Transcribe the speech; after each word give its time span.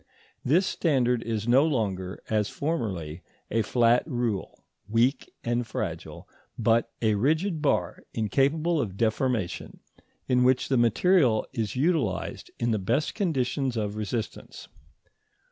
This 0.43 0.65
standard 0.65 1.21
is 1.21 1.47
no 1.47 1.63
longer, 1.63 2.19
as 2.27 2.49
formerly, 2.49 3.21
a 3.51 3.61
flat 3.61 4.01
rule, 4.07 4.63
weak 4.89 5.31
and 5.43 5.67
fragile, 5.67 6.27
but 6.57 6.89
a 7.03 7.13
rigid 7.13 7.61
bar, 7.61 7.99
incapable 8.11 8.81
of 8.81 8.97
deformation, 8.97 9.79
in 10.27 10.43
which 10.43 10.69
the 10.69 10.77
material 10.77 11.45
is 11.53 11.75
utilised 11.75 12.49
in 12.59 12.71
the 12.71 12.79
best 12.79 13.13
conditions 13.13 13.77
of 13.77 13.95
resistance. 13.95 14.67